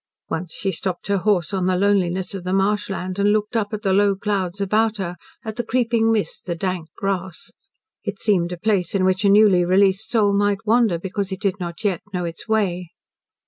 Once 0.31 0.51
she 0.51 0.71
stopped 0.71 1.05
her 1.05 1.19
horse 1.19 1.53
on 1.53 1.67
the 1.67 1.77
loneliness 1.77 2.33
of 2.33 2.43
the 2.43 2.51
marsh 2.53 2.89
land, 2.89 3.19
and 3.19 3.31
looked 3.31 3.55
up 3.55 3.71
at 3.71 3.83
the 3.83 3.93
low 3.93 4.15
clouds 4.15 4.59
about 4.59 4.97
her, 4.97 5.15
at 5.45 5.57
the 5.57 5.63
creeping 5.63 6.11
mist, 6.11 6.47
the 6.47 6.55
dank 6.55 6.87
grass. 6.97 7.51
It 8.03 8.17
seemed 8.17 8.51
a 8.51 8.57
place 8.57 8.95
in 8.95 9.05
which 9.05 9.23
a 9.23 9.29
newly 9.29 9.63
released 9.63 10.09
soul 10.09 10.33
might 10.33 10.65
wander 10.65 10.97
because 10.97 11.31
it 11.31 11.41
did 11.41 11.59
not 11.59 11.83
yet 11.83 12.01
know 12.11 12.25
its 12.25 12.47
way. 12.47 12.87